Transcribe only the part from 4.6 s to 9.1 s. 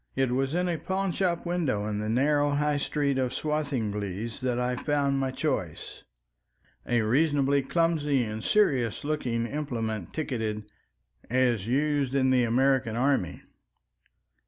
found my choice, a reasonably clumsy and serious